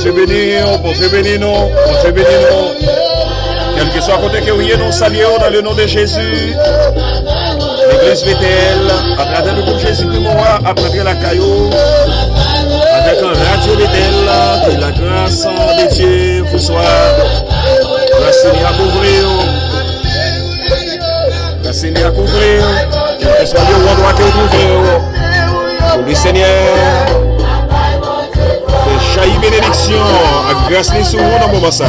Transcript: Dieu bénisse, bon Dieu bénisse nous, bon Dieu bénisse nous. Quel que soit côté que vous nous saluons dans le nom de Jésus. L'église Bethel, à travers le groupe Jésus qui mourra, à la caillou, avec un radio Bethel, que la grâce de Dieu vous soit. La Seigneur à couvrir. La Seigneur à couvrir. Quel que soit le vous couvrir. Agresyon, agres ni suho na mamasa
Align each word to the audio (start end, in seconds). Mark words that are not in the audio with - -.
Dieu 0.00 0.12
bénisse, 0.12 0.62
bon 0.82 0.92
Dieu 0.92 1.08
bénisse 1.10 1.38
nous, 1.40 1.46
bon 1.46 2.00
Dieu 2.02 2.10
bénisse 2.12 2.28
nous. 2.50 2.86
Quel 3.76 3.88
que 3.90 4.00
soit 4.00 4.16
côté 4.16 4.40
que 4.40 4.50
vous 4.50 4.62
nous 4.62 4.92
saluons 4.92 5.38
dans 5.38 5.50
le 5.50 5.60
nom 5.60 5.74
de 5.74 5.86
Jésus. 5.86 6.54
L'église 7.90 8.24
Bethel, 8.24 8.90
à 9.18 9.24
travers 9.26 9.54
le 9.56 9.62
groupe 9.62 9.78
Jésus 9.78 10.06
qui 10.06 10.18
mourra, 10.20 10.58
à 10.64 10.74
la 11.04 11.14
caillou, 11.16 11.70
avec 12.94 13.18
un 13.18 13.50
radio 13.50 13.76
Bethel, 13.76 14.14
que 14.66 14.80
la 14.80 14.90
grâce 14.90 15.44
de 15.44 15.94
Dieu 15.94 16.44
vous 16.50 16.58
soit. 16.58 16.80
La 18.20 18.32
Seigneur 18.32 18.70
à 18.70 18.72
couvrir. 18.72 19.28
La 21.62 21.72
Seigneur 21.72 22.06
à 22.06 22.10
couvrir. 22.10 22.64
Quel 23.18 23.28
que 23.38 23.46
soit 23.46 23.60
le 23.60 23.74
vous 23.74 24.14
couvrir. 24.14 24.29
Agresyon, 29.90 30.46
agres 30.50 30.92
ni 30.92 31.04
suho 31.04 31.38
na 31.38 31.46
mamasa 31.46 31.86